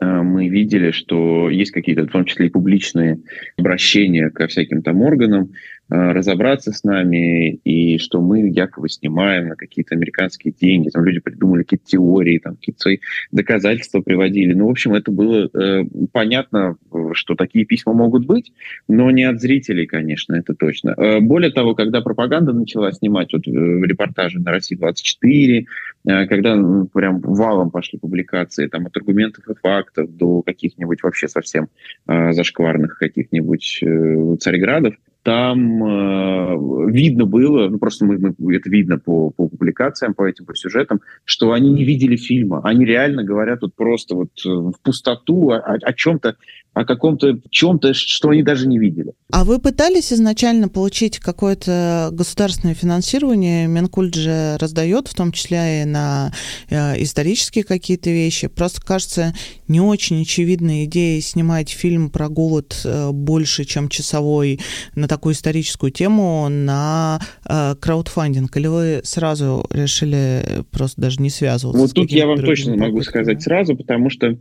[0.00, 3.20] э, мы видели, что есть какие-то, в том числе и публичные
[3.56, 5.50] обращения ко всяким там органам,
[5.88, 10.90] разобраться с нами, и что мы якобы снимаем на какие-то американские деньги.
[10.90, 12.98] Там люди придумали какие-то теории, там какие-то свои
[13.32, 14.54] доказательства приводили.
[14.54, 16.76] Ну, в общем, это было э, понятно,
[17.12, 18.52] что такие письма могут быть,
[18.86, 20.94] но не от зрителей, конечно, это точно.
[20.96, 25.64] Э, более того, когда пропаганда начала снимать вот, э, репортажи на России-24,
[26.06, 31.28] э, когда ну, прям валом пошли публикации там, от аргументов и фактов до каких-нибудь вообще
[31.28, 31.68] совсем
[32.06, 34.94] э, зашкварных каких-нибудь э, царьградов,
[35.28, 40.46] там э, видно было, ну просто мы, мы, это видно по, по публикациям, по этим,
[40.46, 42.62] по сюжетам, что они не видели фильма.
[42.64, 46.36] Они реально говорят вот просто вот э, в пустоту о, о чем-то,
[46.72, 49.12] о каком-то чем-то, что они даже не видели.
[49.30, 53.66] А вы пытались изначально получить какое-то государственное финансирование?
[53.66, 56.32] Минкульт же раздает, в том числе и на
[56.70, 58.48] э, исторические какие-то вещи.
[58.48, 59.34] Просто кажется
[59.68, 64.60] не очень очевидной идеей снимать фильм про голод э, больше, чем часовой
[64.94, 68.56] на такую историческую тему на э, краудфандинг.
[68.56, 71.80] Или вы сразу решили просто даже не связываться?
[71.80, 74.38] Вот тут я вам точно могу сказать сразу, потому что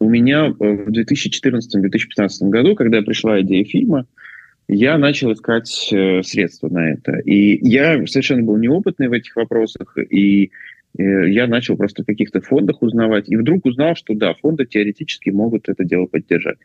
[0.00, 4.06] у меня э, в 2014-2015 году, когда пришла идея фильма,
[4.66, 7.18] я начал искать э, средства на это.
[7.18, 10.52] И я совершенно был неопытный в этих вопросах, и
[10.96, 15.68] я начал просто в каких-то фондах узнавать, и вдруг узнал, что да, фонды теоретически могут
[15.68, 16.58] это дело поддержать.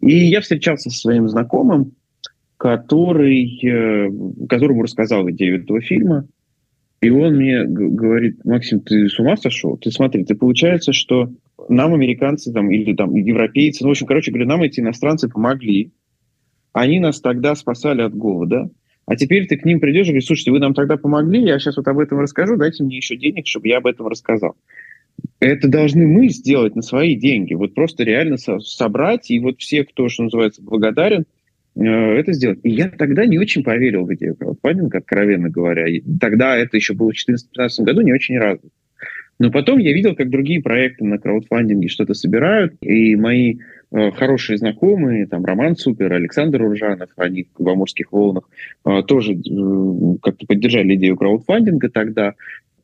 [0.00, 1.92] И я встречался со своим знакомым,
[2.56, 3.60] который,
[4.48, 6.26] которому рассказал идею этого фильма,
[7.02, 9.76] и он мне говорит, Максим, ты с ума сошел?
[9.76, 11.32] Ты смотри, ты получается, что
[11.68, 15.90] нам американцы там, или там европейцы, ну, в общем, короче говоря, нам эти иностранцы помогли.
[16.72, 18.70] Они нас тогда спасали от голода.
[19.12, 21.76] А теперь ты к ним придешь и говоришь, слушайте, вы нам тогда помогли, я сейчас
[21.76, 24.56] вот об этом расскажу, дайте мне еще денег, чтобы я об этом рассказал.
[25.38, 27.52] Это должны мы сделать на свои деньги.
[27.52, 31.26] Вот просто реально со- собрать, и вот все, кто, что называется, благодарен,
[31.76, 32.60] э, это сделать.
[32.62, 35.86] И я тогда не очень поверил в идею краудфандинга, откровенно говоря.
[35.88, 38.72] И тогда это еще было в 2014-2015 году не очень развито.
[39.38, 43.58] Но потом я видел, как другие проекты на краудфандинге что-то собирают, и мои
[43.92, 48.48] хорошие знакомые, там Роман Супер, Александр Уржанов, они в «Амурских волнах»,
[48.84, 52.34] э, тоже э, как-то поддержали идею краудфандинга тогда.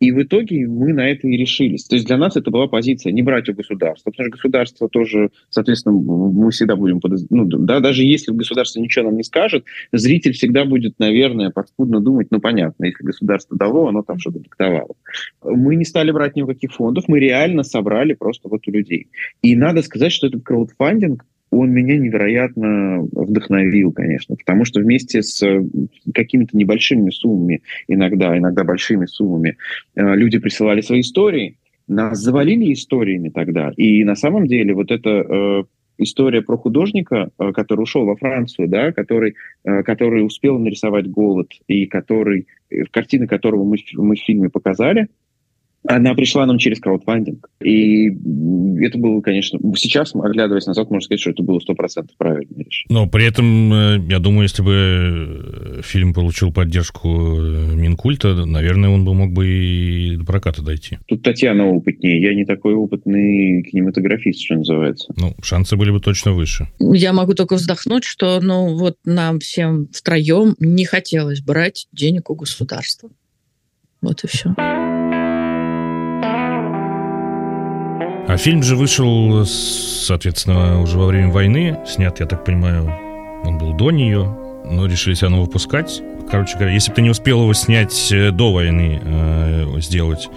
[0.00, 1.84] И в итоге мы на это и решились.
[1.84, 5.30] То есть для нас это была позиция не брать у государства, потому что государство тоже,
[5.50, 7.00] соответственно, мы всегда будем...
[7.00, 7.26] Подоз...
[7.30, 12.28] Ну, да, даже если государство ничего нам не скажет, зритель всегда будет, наверное, подспудно думать,
[12.30, 14.94] ну, понятно, если государство дало, оно там что-то диктовало.
[15.42, 19.08] Мы не стали брать ни у каких фондов, мы реально собрали просто вот у людей.
[19.42, 25.42] И надо сказать, что этот краудфандинг он меня невероятно вдохновил, конечно, потому что вместе с
[25.42, 25.62] э,
[26.14, 29.56] какими-то небольшими суммами, иногда, иногда большими суммами,
[29.94, 31.56] э, люди присылали свои истории,
[31.86, 33.72] нас завалили историями тогда.
[33.76, 35.64] И на самом деле вот эта э,
[35.96, 39.34] история про художника, который ушел во Францию, да, который,
[39.64, 42.46] который успел нарисовать голод и который,
[42.92, 45.08] картины которого мы, мы в фильме показали,
[45.86, 47.48] она пришла нам через краудфандинг.
[47.62, 48.08] И
[48.84, 52.86] это было, конечно, сейчас, оглядываясь назад, можно сказать, что это было 100% правильное решение.
[52.88, 58.90] Но при этом, э, я думаю, если бы э, фильм получил поддержку э, Минкульта, наверное,
[58.90, 60.98] он бы мог бы и до проката дойти.
[61.06, 62.20] Тут Татьяна опытнее.
[62.20, 65.12] Я не такой опытный кинематографист, что называется.
[65.16, 66.68] Ну, шансы были бы точно выше.
[66.78, 72.34] Я могу только вздохнуть, что, ну, вот нам всем втроем не хотелось брать денег у
[72.34, 73.10] государства.
[74.00, 74.54] Вот и все.
[78.28, 81.78] А фильм же вышел, соответственно, уже во время войны.
[81.86, 82.92] Снят, я так понимаю,
[83.42, 84.36] он был до нее,
[84.70, 86.02] но решили себя выпускать.
[86.30, 90.28] Короче говоря, если бы ты не успел его снять э, до войны, э, сделать,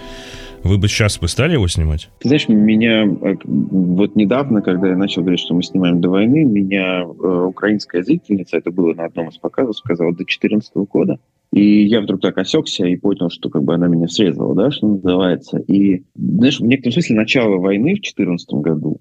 [0.62, 2.08] вы бы сейчас бы стали его снимать?
[2.20, 6.44] Ты знаешь, меня э, вот недавно, когда я начал говорить, что мы снимаем до войны,
[6.44, 11.18] меня украинская зрительница, это было на одном из показов, сказала, до 2014 года.
[11.52, 14.88] И я вдруг так осекся и понял, что как бы она меня срезала, да, что
[14.88, 15.58] называется.
[15.58, 19.00] И, знаешь, в некотором смысле начало войны в 2014 году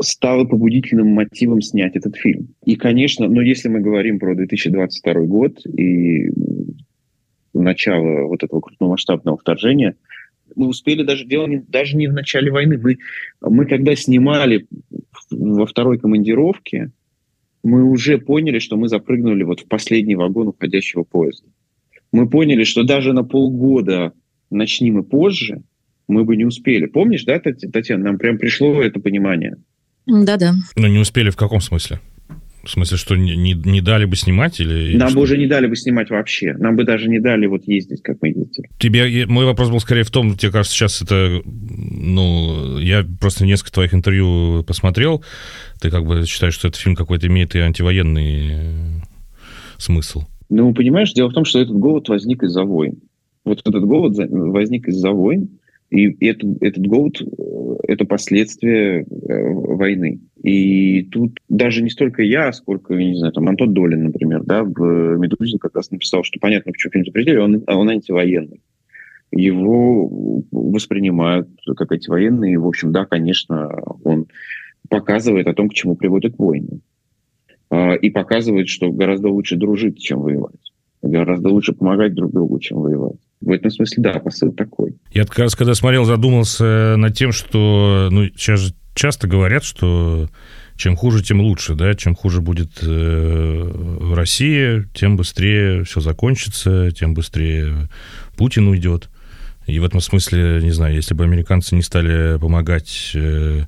[0.00, 2.48] стало побудительным мотивом снять этот фильм.
[2.64, 6.30] И, конечно, но если мы говорим про 2022 год и
[7.54, 9.94] начало вот этого крупномасштабного вторжения,
[10.56, 12.78] мы успели даже делать даже не в начале войны.
[12.78, 12.98] Мы,
[13.40, 14.66] мы когда снимали
[15.30, 16.90] во второй командировке,
[17.62, 21.48] мы уже поняли, что мы запрыгнули вот в последний вагон уходящего поезда
[22.12, 24.12] мы поняли, что даже на полгода
[24.50, 25.62] начни мы позже,
[26.06, 26.86] мы бы не успели.
[26.86, 29.56] Помнишь, да, Татьяна, нам прям пришло это понимание?
[30.06, 30.54] Да-да.
[30.74, 32.00] Но не успели в каком смысле?
[32.64, 34.96] В смысле, что не, не, не дали бы снимать или...
[34.96, 36.54] Нам или бы уже не дали бы снимать вообще.
[36.54, 38.68] Нам бы даже не дали вот ездить, как мы ездили.
[38.78, 43.72] Тебе, мой вопрос был скорее в том, тебе кажется, сейчас это, ну, я просто несколько
[43.72, 45.24] твоих интервью посмотрел,
[45.80, 49.00] ты как бы считаешь, что этот фильм какой-то имеет и антивоенный э,
[49.78, 50.24] смысл?
[50.48, 53.00] Ну, понимаешь, дело в том, что этот голод возник из-за войн.
[53.44, 55.58] Вот этот голод возник из-за войн,
[55.90, 60.20] и это, этот голод э,– это последствия э, войны.
[60.42, 65.16] И тут даже не столько я, сколько, не знаю, там Антон Долин, например, да, в
[65.16, 68.60] «Медузе» как раз написал, что понятно, почему фильм запретили, он, он антивоенный.
[69.30, 73.70] Его воспринимают как антивоенный, и, в общем, да, конечно,
[74.04, 74.26] он
[74.90, 76.80] показывает о том, к чему приводят войны.
[77.70, 80.54] А, и показывает, что гораздо лучше дружить, чем воевать.
[81.02, 83.18] Гораздо лучше помогать друг другу, чем воевать.
[83.40, 84.96] В этом смысле, да, посыл такой.
[85.12, 90.28] Я как раз, когда смотрел, задумался над тем, что ну, сейчас же часто говорят, что
[90.76, 97.14] чем хуже, тем лучше, да, чем хуже будет э, России, тем быстрее все закончится, тем
[97.14, 97.88] быстрее
[98.36, 99.08] Путин уйдет.
[99.66, 103.64] И в этом смысле, не знаю, если бы американцы не стали помогать э,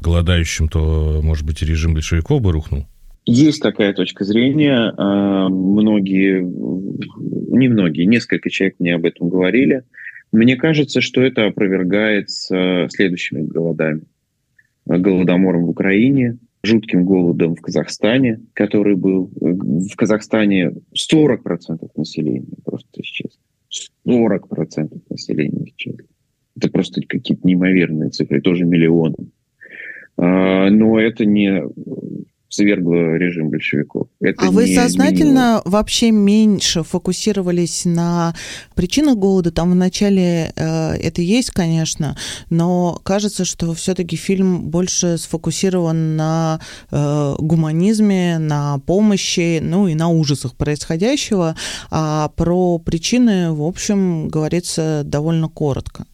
[0.00, 2.86] голодающим, то, может быть, и режим большевиков бы рухнул.
[3.30, 4.90] Есть такая точка зрения.
[4.96, 9.82] А, многие, не многие, несколько человек мне об этом говорили.
[10.32, 14.00] Мне кажется, что это опровергается следующими голодами.
[14.86, 19.30] Голодомором в Украине, жутким голодом в Казахстане, который был...
[19.38, 23.38] В Казахстане 40% населения просто исчез.
[24.06, 25.96] 40% населения исчез.
[26.56, 29.16] Это просто какие-то неимоверные цифры, тоже миллионы.
[30.16, 31.62] А, но это не
[32.48, 34.08] свергло режим большевиков.
[34.20, 35.62] Это а вы сознательно изменило.
[35.64, 38.34] вообще меньше фокусировались на
[38.74, 39.50] причинах голода?
[39.50, 42.16] Там вначале э, это есть, конечно,
[42.50, 50.08] но кажется, что все-таки фильм больше сфокусирован на э, гуманизме, на помощи, ну и на
[50.08, 51.56] ужасах происходящего,
[51.90, 56.06] а про причины, в общем, говорится довольно коротко.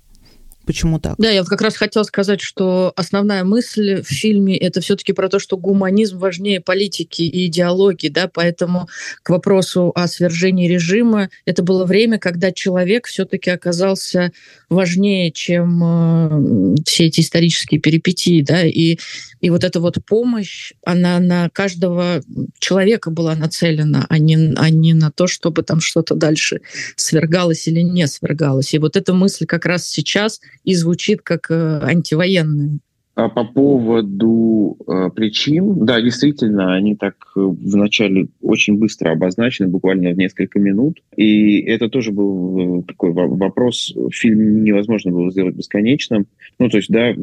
[0.67, 1.15] Почему так?
[1.19, 5.29] Да, я вот как раз хотела сказать, что основная мысль в фильме это все-таки про
[5.29, 8.89] то, что гуманизм важнее политики и идеологии, да, поэтому
[9.23, 14.33] к вопросу о свержении режима это было время, когда человек все-таки оказался
[14.71, 18.99] важнее, чем э, все эти исторические перипетии, да, и
[19.45, 22.23] и вот эта вот помощь, она на каждого
[22.59, 26.63] человека была нацелена, а не, а не на то, чтобы там что-то дальше
[26.97, 28.73] свергалось или не свергалось.
[28.73, 32.79] И вот эта мысль как раз сейчас и звучит как э, антивоенная.
[33.17, 40.11] А по поводу э, причин, да, действительно, они так э, вначале очень быстро обозначены, буквально
[40.11, 41.01] в несколько минут.
[41.15, 43.95] И это тоже был э, такой вопрос.
[44.11, 46.27] Фильм невозможно было сделать бесконечным.
[46.59, 47.15] Ну, то есть, да,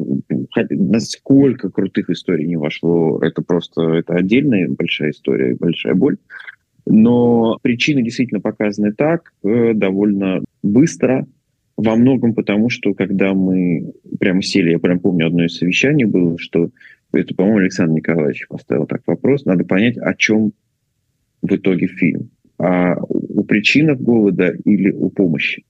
[0.70, 6.16] насколько крутых историй не вошло, это просто это отдельная большая история, большая боль.
[6.86, 11.26] Но причины действительно показаны так, э, довольно быстро,
[11.76, 16.38] во многом потому, что когда мы прямо сели, я прям помню, одно из совещаний было,
[16.38, 16.70] что
[17.12, 20.52] это, по-моему, Александр Николаевич поставил так вопрос, надо понять, о чем
[21.42, 22.30] в итоге фильм.
[22.58, 25.64] А у причинах голода или у помощи.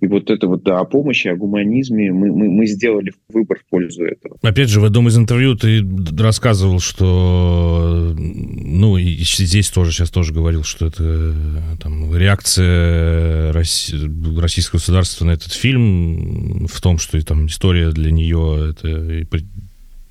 [0.00, 3.68] И вот это вот, да, о помощи, о гуманизме мы, мы, мы сделали выбор в
[3.68, 4.36] пользу этого.
[4.42, 5.84] Опять же, в одном из интервью ты
[6.16, 11.34] рассказывал, что, ну, и здесь тоже, сейчас тоже говорил, что это
[11.80, 18.70] там, реакция России, российского государства на этот фильм в том, что там история для нее
[18.70, 19.26] это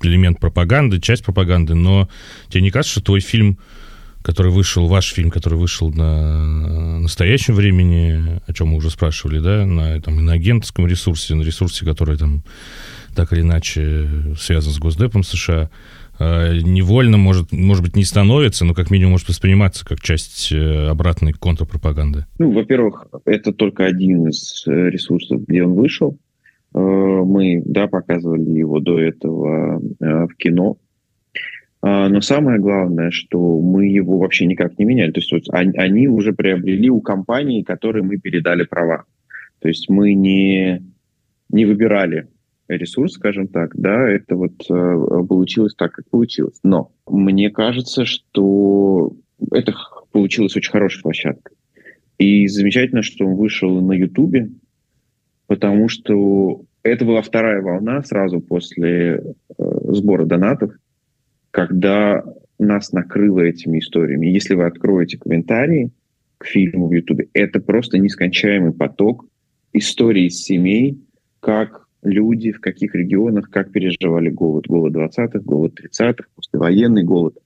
[0.02, 2.08] элемент пропаганды, часть пропаганды, но
[2.50, 3.58] тебе не кажется, что твой фильм
[4.22, 9.64] который вышел, ваш фильм, который вышел на настоящем времени, о чем мы уже спрашивали, да,
[9.64, 12.42] на, там, на агентском ресурсе, на ресурсе, который там
[13.14, 15.70] так или иначе связан с Госдепом США,
[16.20, 20.88] а, невольно, может, может быть, не становится, но как минимум может восприниматься как часть э,
[20.88, 22.26] обратной контрпропаганды?
[22.38, 26.18] Ну, во-первых, это только один из э, ресурсов, где он вышел.
[26.74, 30.78] Э, мы, да, показывали его до этого в кино.
[31.80, 35.12] А, но самое главное, что мы его вообще никак не меняли.
[35.12, 39.04] То есть вот они уже приобрели у компании, которой мы передали права.
[39.60, 40.82] То есть мы не,
[41.50, 42.28] не выбирали
[42.68, 46.58] ресурс, скажем так, да, это вот э, получилось так, как получилось.
[46.62, 49.12] Но мне кажется, что
[49.52, 49.72] это
[50.12, 51.56] получилось очень хорошей площадкой.
[52.18, 54.50] И замечательно, что он вышел на Ютубе,
[55.46, 59.22] потому что это была вторая волна сразу после э,
[59.92, 60.72] сбора донатов
[61.50, 62.24] когда
[62.58, 64.26] нас накрыло этими историями.
[64.26, 65.90] Если вы откроете комментарии
[66.38, 69.26] к фильму в Ютубе, это просто нескончаемый поток
[69.72, 70.98] историй из семей,
[71.40, 74.66] как люди, в каких регионах, как переживали голод.
[74.66, 77.36] Голод 20-х, голод 30-х, послевоенный голод.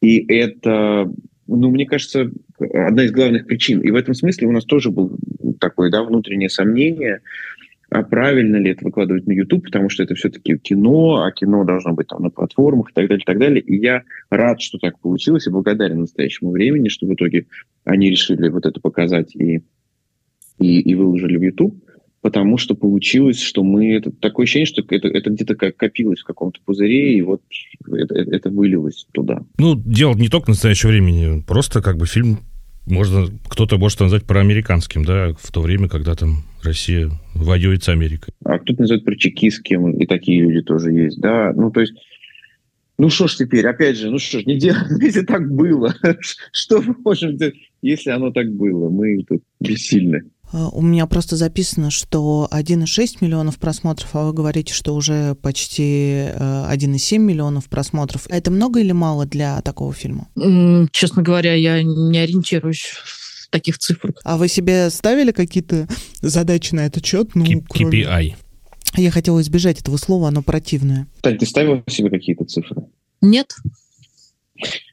[0.00, 1.10] И это,
[1.46, 3.80] ну, мне кажется, одна из главных причин.
[3.80, 5.18] И в этом смысле у нас тоже был
[5.60, 7.20] такое, да, внутреннее сомнение,
[7.94, 11.92] а правильно ли это выкладывать на YouTube, потому что это все-таки кино, а кино должно
[11.92, 13.62] быть там на платформах и так далее, и так далее.
[13.62, 17.46] И я рад, что так получилось, и благодарен настоящему времени, что в итоге
[17.84, 19.62] они решили вот это показать и,
[20.58, 21.84] и, и выложили в YouTube,
[22.20, 23.94] потому что получилось, что мы...
[23.94, 27.42] Это такое ощущение, что это, это где-то как копилось в каком-то пузыре, и вот
[27.92, 29.44] это, это вылилось туда.
[29.56, 32.40] Ну, дело не только настоящего времени, просто как бы фильм
[32.86, 38.34] можно, кто-то может назвать проамериканским, да, в то время, когда там Россия воюет с Америкой.
[38.44, 41.52] А кто-то называет прочекистским, и такие люди тоже есть, да.
[41.54, 41.94] Ну, то есть,
[42.98, 45.94] ну что ж теперь, опять же, ну что ж, не делаем, если так было.
[46.52, 48.88] Что мы можем делать, если оно так было?
[48.88, 50.24] Мы тут бессильны.
[50.52, 56.28] А, у меня просто записано, что 1,6 миллионов просмотров, а вы говорите, что уже почти
[56.36, 58.26] 1,7 э, миллионов просмотров.
[58.28, 60.28] Это много или мало для такого фильма?
[60.92, 63.23] Честно говоря, я не ориентируюсь в
[63.54, 64.16] таких цифрах.
[64.24, 65.86] А вы себе ставили какие-то
[66.20, 67.36] задачи на этот счет?
[67.36, 68.02] Ну, кроме...
[68.02, 68.34] KPI.
[68.96, 71.06] Я хотела избежать этого слова, оно противное.
[71.22, 72.82] Тань, ты ставила себе какие-то цифры?
[73.20, 73.54] Нет.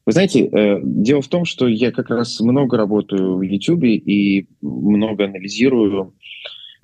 [0.06, 4.48] Вы знаете, э, дело в том, что я как раз много работаю в YouTube и
[4.62, 6.14] много анализирую,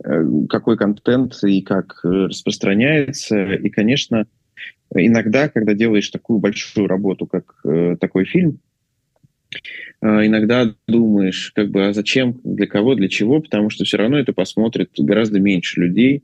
[0.03, 3.53] э, какой контент и как э, распространяется.
[3.53, 4.25] И, конечно,
[4.95, 7.61] иногда, когда делаешь такую большую работу, как
[7.99, 8.59] такой фильм,
[10.01, 14.33] иногда думаешь, как бы, а зачем, для кого, для чего, потому что все равно это
[14.33, 16.23] посмотрит гораздо меньше людей,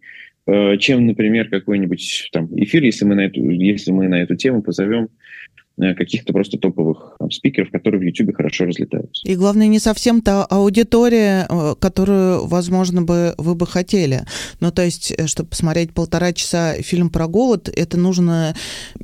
[0.79, 5.07] чем, например, какой-нибудь там эфир, если мы на эту, если мы на эту тему позовем
[5.07, 9.27] Э, каких-то просто топовых там, спикеров, которые в YouTube хорошо разлетаются.
[9.27, 14.21] И главное, не совсем та аудитория, э, которую, возможно, бы вы бы хотели.
[14.59, 18.55] Ну, то есть, э, чтобы посмотреть полтора часа фильм про голод, это нужно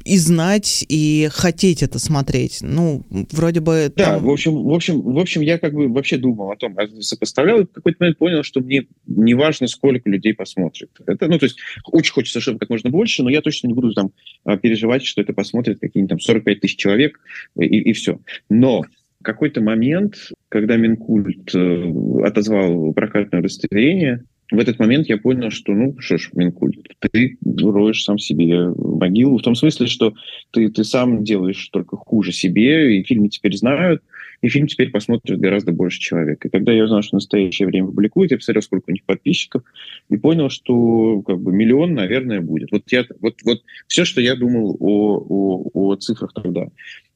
[0.05, 2.59] и знать, и хотеть это смотреть.
[2.61, 3.91] Ну, вроде бы...
[3.95, 4.23] Да, там...
[4.23, 7.61] в общем, в общем, в общем, я как бы вообще думал о том, а сопоставлял,
[7.61, 10.91] и в какой-то момент понял, что мне не важно, сколько людей посмотрит.
[11.07, 11.57] Это, ну, то есть,
[11.91, 14.11] очень хочется, чтобы как можно больше, но я точно не буду там
[14.61, 17.19] переживать, что это посмотрит какие-нибудь там 45 тысяч человек,
[17.57, 18.19] и, и все.
[18.49, 18.83] Но
[19.23, 21.93] какой-то момент, когда Минкульт э,
[22.23, 28.03] отозвал прокатное удостоверение, в этот момент я понял, что, ну, что ж, Минкульт, ты роешь
[28.03, 30.13] сам себе могилу, в том смысле, что
[30.51, 34.01] ты, ты сам делаешь только хуже себе, и фильмы теперь знают,
[34.41, 36.45] и фильм теперь посмотрит гораздо больше человек.
[36.45, 39.63] И когда я узнал, что в настоящее время публикуют, я посмотрел, сколько у них подписчиков,
[40.09, 42.71] и понял, что как бы миллион, наверное, будет.
[42.71, 46.69] Вот, я, вот, вот все, что я думал о, о, о цифрах тогда.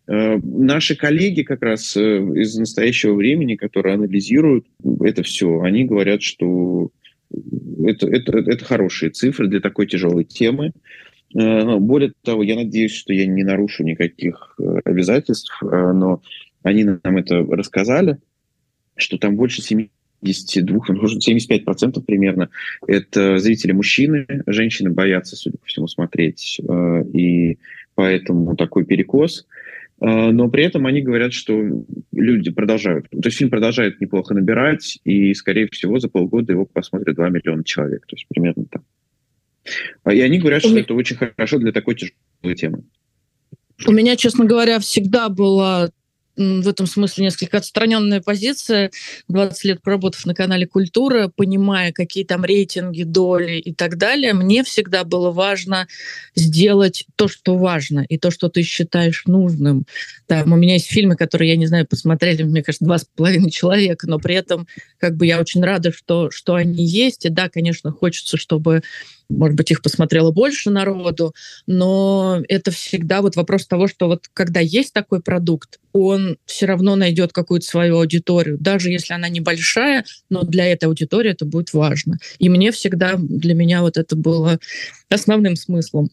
[0.06, 2.02] Э, наши коллеги как раз э,
[2.36, 4.66] из настоящего времени, которые анализируют
[5.02, 6.92] это все, они говорят, что
[7.86, 10.74] это, это, это хорошие цифры для такой тяжелой темы.
[11.36, 16.22] Э, более того, я надеюсь, что я не нарушу никаких обязательств, но
[16.64, 18.18] они нам это рассказали,
[18.96, 20.80] что там больше 72,
[21.20, 22.50] 75 процентов примерно
[22.88, 27.58] это зрители мужчины, женщины боятся, судя по всему, смотреть, э, и
[27.96, 29.46] поэтому такой перекос.
[30.02, 35.00] Э, но при этом они говорят, что люди продолжают, то есть фильм продолжает неплохо набирать,
[35.04, 38.82] и, скорее всего, за полгода его посмотрят 2 миллиона человек, то есть примерно так.
[40.12, 42.84] И они говорят, что это очень хорошо для такой тяжелой темы.
[43.88, 45.90] У меня, честно говоря, всегда была
[46.36, 48.92] в этом смысле несколько отстраненная позиция.
[49.28, 54.64] 20 лет проработав на канале «Культура», понимая, какие там рейтинги, доли и так далее, мне
[54.64, 55.88] всегда было важно
[56.36, 59.86] сделать то, что важно, и то, что ты считаешь нужным.
[60.28, 63.52] Там, у меня есть фильмы, которые, я не знаю, посмотрели, мне кажется, два с половиной
[63.52, 64.68] человека, но при этом
[65.00, 67.26] как бы я очень рада, что, что они есть.
[67.26, 68.82] И да, конечно, хочется, чтобы
[69.38, 71.34] может быть, их посмотрело больше народу,
[71.68, 76.96] но это всегда вот вопрос того, что вот когда есть такой продукт, он все равно
[76.96, 82.18] найдет какую-то свою аудиторию, даже если она небольшая, но для этой аудитории это будет важно.
[82.40, 84.60] И мне всегда, для меня вот это было
[85.10, 86.10] основным смыслом.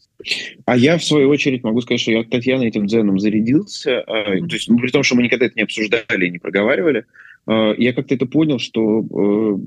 [0.65, 4.53] А я, в свою очередь, могу сказать, что я Татьяна этим дзеном зарядился, а, то
[4.53, 7.05] есть, ну, при том, что мы никогда это не обсуждали и не проговаривали,
[7.47, 9.57] я как-то это понял, что э,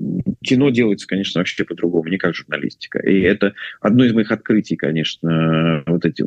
[0.43, 2.99] кино делается, конечно, вообще по-другому, не как журналистика.
[2.99, 6.23] И это одно из моих открытий, конечно, вот эти,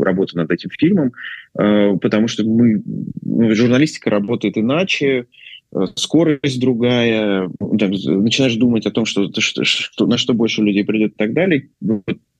[0.00, 1.12] работа над этим фильмом,
[1.58, 2.82] э, потому что мы,
[3.22, 5.26] ну, журналистика работает иначе,
[5.74, 10.84] э, скорость другая, там, начинаешь думать о том, что, что, что, на что больше людей
[10.84, 11.68] придет и так далее.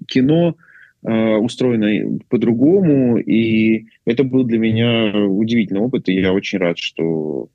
[0.07, 0.57] Кино
[1.03, 7.49] устроено по-другому, и это был для меня удивительный опыт, и я очень рад, что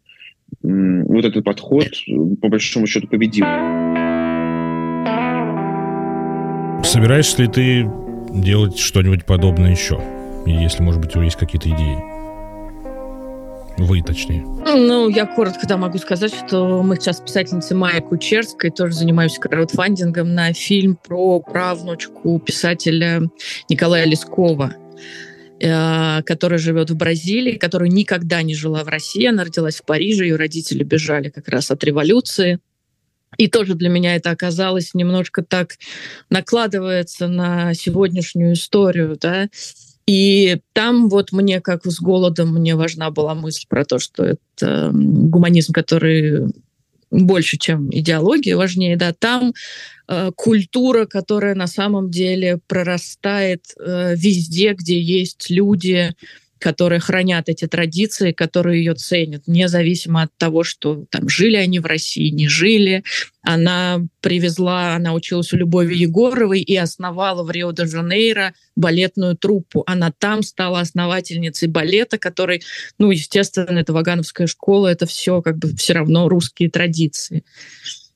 [0.65, 1.87] вот этот подход,
[2.41, 3.45] по большому счету, победил.
[6.83, 7.91] Собираешься ли ты
[8.33, 9.99] делать что-нибудь подобное еще?
[10.45, 11.97] Если, может быть, у тебя есть какие-то идеи?
[13.77, 14.45] Вы, точнее.
[14.45, 19.41] Ну, я коротко да, могу сказать, что мы сейчас с писательницей Майей Кучерской тоже занимаемся
[19.41, 23.23] краудфандингом на фильм про правнучку писателя
[23.69, 24.73] Николая Лескова.
[25.61, 29.25] Э, которая живет в Бразилии, которая никогда не жила в России.
[29.25, 32.59] Она родилась в Париже, ее родители бежали как раз от революции.
[33.37, 35.77] И тоже для меня это оказалось немножко так
[36.29, 39.47] накладывается на сегодняшнюю историю, да.
[40.05, 44.91] И там вот мне, как с голодом, мне важна была мысль про то, что это
[44.93, 46.53] гуманизм, который
[47.23, 49.53] больше, чем идеология, важнее, да, там
[50.07, 56.13] э, культура, которая на самом деле прорастает э, везде, где есть люди,
[56.59, 61.85] которые хранят эти традиции, которые ее ценят, независимо от того, что там жили они в
[61.85, 63.03] России, не жили.
[63.41, 69.83] Она привезла, она училась у Любови Егоровой и основала в Рио-де-Жанейро балетную труппу.
[69.85, 72.63] Она там стала основательницей балета, который,
[72.97, 77.43] ну, естественно, это Вагановская школа, это все как бы все равно русские традиции.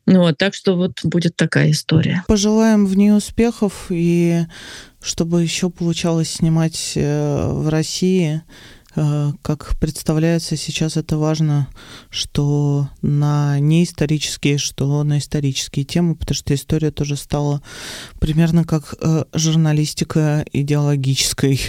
[0.05, 2.23] Ну, вот, так что вот будет такая история.
[2.27, 4.39] Пожелаем в ней успехов и
[5.01, 8.41] чтобы еще получалось снимать э, в России.
[8.95, 11.67] Э, как представляется сейчас это важно,
[12.09, 17.61] что на неисторические, что на исторические темы, потому что история тоже стала
[18.19, 21.59] примерно как э, журналистика идеологической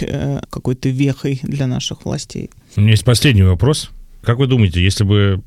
[0.49, 2.49] какой-то вехой для наших властей.
[2.75, 3.91] У меня есть последний вопрос.
[4.23, 5.41] Как вы думаете, если бы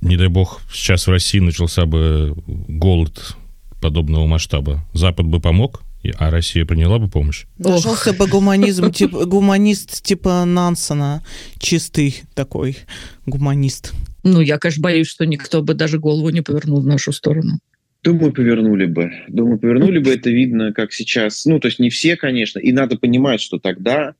[0.00, 3.36] не дай бог, сейчас в России начался бы голод
[3.80, 5.82] подобного масштаба, Запад бы помог
[6.18, 7.44] а Россия приняла бы помощь?
[7.58, 11.22] Нашелся бы гуманизм, типа, гуманист типа Нансена,
[11.58, 12.76] чистый такой
[13.26, 13.92] гуманист.
[14.24, 17.58] Ну, я, конечно, боюсь, что никто бы даже голову не повернул в нашу сторону.
[18.02, 19.10] Думаю, повернули бы.
[19.28, 20.10] Думаю, повернули бы.
[20.10, 21.44] Это видно, как сейчас.
[21.46, 22.58] Ну, то есть не все, конечно.
[22.58, 24.14] И надо понимать, что тогда,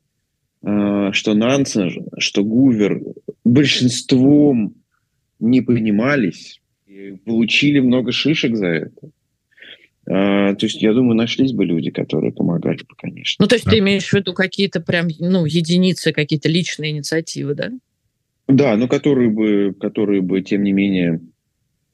[0.63, 3.01] э, что Нансен, что Гувер
[3.45, 4.75] большинством
[5.39, 9.11] не понимались и получили много шишек за это.
[10.11, 13.43] А, то есть, я думаю, нашлись бы люди, которые помогали бы, конечно.
[13.43, 13.73] Ну, то есть да.
[13.73, 17.71] ты имеешь в виду какие-то прям, ну, единицы, какие-то личные инициативы, да?
[18.47, 21.21] Да, но которые бы, которые бы, тем не менее,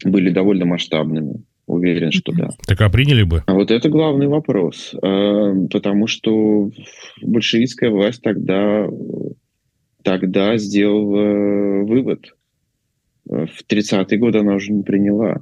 [0.05, 1.43] были довольно масштабными.
[1.67, 2.51] Уверен, что да.
[2.67, 3.43] Так а приняли бы?
[3.47, 4.95] А вот это главный вопрос.
[5.03, 6.71] А, потому что
[7.21, 8.87] большевистская власть тогда,
[10.03, 12.35] тогда сделала вывод.
[13.25, 15.41] В 30-е годы она уже не приняла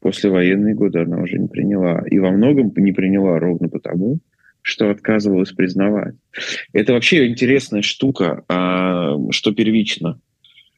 [0.00, 2.02] послевоенные годы она уже не приняла.
[2.10, 4.18] И во многом не приняла ровно потому,
[4.62, 6.14] что отказывалась признавать.
[6.72, 10.20] Это вообще интересная штука, а, что первично.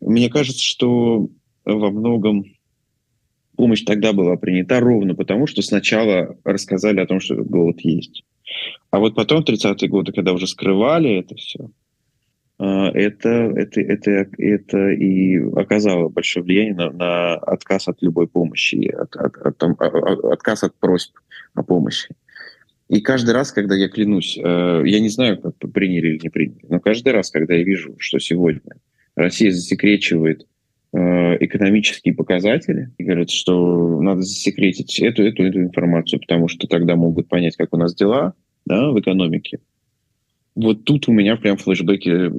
[0.01, 1.29] Мне кажется, что
[1.65, 2.45] во многом
[3.57, 8.25] помощь тогда была принята ровно потому, что сначала рассказали о том, что этот голод есть.
[8.91, 11.71] А вот потом, в 30-е годы, когда уже скрывали это все,
[12.65, 19.17] это, это, это, это и оказало большое влияние на, на отказ от любой помощи, от,
[19.17, 21.17] от, от, от, а, отказ от просьб
[21.55, 22.15] о помощи.
[22.89, 26.67] И каждый раз, когда я клянусь, э, я не знаю, как приняли или не приняли,
[26.69, 28.77] но каждый раз, когда я вижу, что сегодня
[29.17, 30.47] Россия засекречивает
[30.93, 30.99] э,
[31.41, 37.29] экономические показатели и говорят, что надо засекретить эту, эту, эту информацию, потому что тогда могут
[37.29, 38.35] понять, как у нас дела
[38.67, 39.61] да, в экономике,
[40.55, 42.31] вот тут у меня прям флешбеки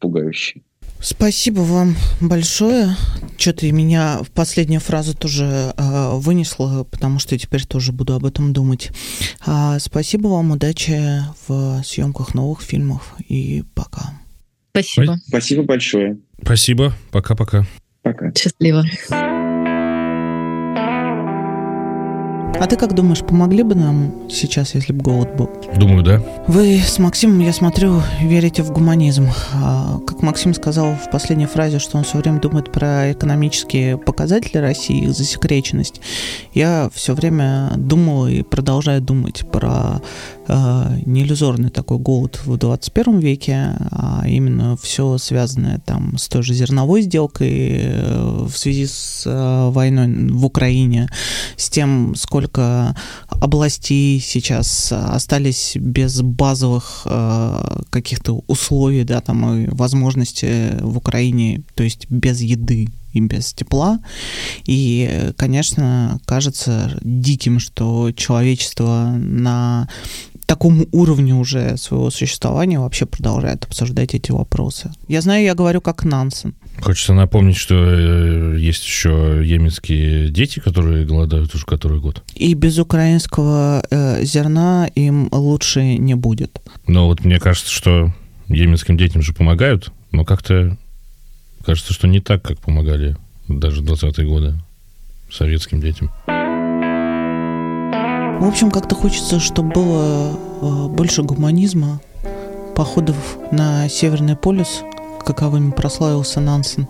[0.00, 0.62] пугающие.
[1.00, 2.94] Спасибо вам большое.
[3.38, 8.52] Что-то меня в последнюю фразу тоже э, вынесло, потому что теперь тоже буду об этом
[8.52, 8.90] думать.
[9.46, 14.10] А, спасибо вам, удачи в съемках новых фильмов и пока.
[14.72, 15.16] Спасибо.
[15.26, 16.18] Спасибо большое.
[16.42, 16.92] Спасибо.
[17.10, 17.64] Пока-пока.
[18.02, 18.32] Пока.
[18.34, 18.84] Счастливо.
[22.58, 25.48] А ты как думаешь, помогли бы нам сейчас, если бы голод был?
[25.76, 26.22] Думаю, да.
[26.46, 29.28] Вы с Максимом, я смотрю, верите в гуманизм.
[29.54, 34.58] А, как Максим сказал в последней фразе, что он все время думает про экономические показатели
[34.58, 36.00] России, их засекреченность.
[36.52, 40.02] Я все время думал и продолжаю думать про
[40.46, 46.42] э, не иллюзорный такой голод в 21 веке, а именно все связанное там с той
[46.42, 51.08] же зерновой сделкой э, в связи с э, войной в Украине,
[51.56, 52.96] с тем, сколько сколько
[53.28, 61.82] областей сейчас остались без базовых э, каких-то условий, да, там и возможности в Украине, то
[61.82, 63.98] есть без еды и без тепла.
[64.64, 69.88] И, конечно, кажется диким, что человечество на
[70.46, 74.90] таком уровне уже своего существования вообще продолжает обсуждать эти вопросы.
[75.08, 76.54] Я знаю, я говорю как Нансен.
[76.82, 82.22] Хочется напомнить, что э, есть еще еменские дети, которые голодают уже который год.
[82.34, 86.60] И без украинского э, зерна им лучше не будет.
[86.86, 88.12] Но вот мне кажется, что
[88.48, 90.76] еменским детям же помогают, но как-то
[91.64, 93.16] кажется, что не так, как помогали
[93.48, 94.54] даже в 20-е годы
[95.30, 96.10] советским детям.
[98.40, 102.00] В общем, как-то хочется, чтобы было э, больше гуманизма,
[102.74, 103.16] походов
[103.52, 104.82] на Северный полюс,
[105.24, 106.86] каковыми прославился Нансен,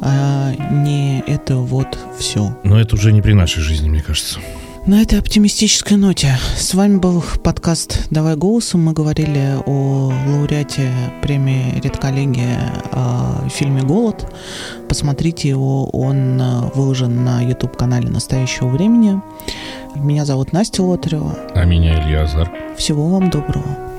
[0.00, 2.56] а не это вот все.
[2.64, 4.40] Но это уже не при нашей жизни, мне кажется.
[4.86, 8.82] На этой оптимистической ноте с вами был подкаст «Давай голосом».
[8.82, 14.32] Мы говорили о лауреате премии «Редколлегия» о фильме «Голод».
[14.88, 16.42] Посмотрите его, он
[16.74, 19.20] выложен на YouTube-канале «Настоящего времени».
[19.96, 21.36] Меня зовут Настя Лотарева.
[21.54, 22.50] А меня Илья Азар.
[22.78, 23.89] Всего вам доброго.